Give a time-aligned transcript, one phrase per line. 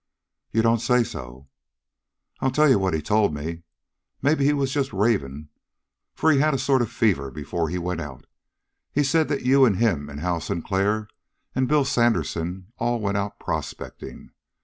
[0.51, 1.47] "You don't say so!"
[2.39, 3.61] "I'll tell you what he told me.
[4.19, 5.49] Maybe he was just raving,
[6.15, 8.25] for he had a sort of fever before he went out.
[8.91, 11.07] He said that you and him and Hal Sinclair
[11.53, 14.31] and Bill Sandersen all went out prospecting.